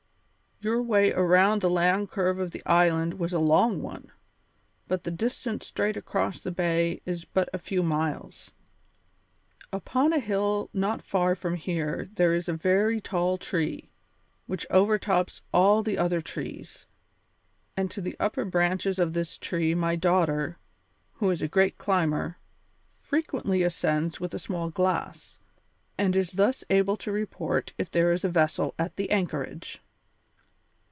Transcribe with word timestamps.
Your 0.63 0.83
way 0.83 1.11
around 1.11 1.61
the 1.63 1.71
land 1.71 2.11
curve 2.11 2.37
of 2.37 2.51
the 2.51 2.63
island 2.67 3.15
was 3.15 3.33
a 3.33 3.39
long 3.39 3.81
one, 3.81 4.11
but 4.87 5.03
the 5.03 5.09
distance 5.09 5.65
straight 5.65 5.97
across 5.97 6.39
the 6.39 6.51
bay 6.51 7.01
is 7.03 7.25
but 7.25 7.49
a 7.51 7.57
few 7.57 7.81
miles. 7.81 8.51
Upon 9.73 10.13
a 10.13 10.19
hill 10.19 10.69
not 10.71 11.01
far 11.01 11.33
from 11.33 11.55
here 11.55 12.09
there 12.13 12.35
is 12.35 12.47
a 12.47 12.53
very 12.53 13.01
tall 13.01 13.39
tree, 13.39 13.89
which 14.45 14.67
overtops 14.69 15.41
all 15.51 15.81
the 15.81 15.97
other 15.97 16.21
trees, 16.21 16.85
and 17.75 17.89
to 17.89 17.99
the 17.99 18.15
upper 18.19 18.45
branches 18.45 18.99
of 18.99 19.13
this 19.13 19.39
tree 19.39 19.73
my 19.73 19.95
daughter, 19.95 20.59
who 21.13 21.31
is 21.31 21.41
a 21.41 21.47
great 21.47 21.79
climber, 21.79 22.37
frequently 22.83 23.63
ascends 23.63 24.19
with 24.19 24.31
a 24.35 24.37
small 24.37 24.69
glass, 24.69 25.39
and 25.97 26.15
is 26.15 26.33
thus 26.33 26.63
able 26.69 26.97
to 26.97 27.11
report 27.11 27.73
if 27.79 27.89
there 27.89 28.11
is 28.11 28.23
a 28.23 28.29
vessel 28.29 28.75
at 28.77 28.95
the 28.95 29.09
anchorage." 29.09 29.81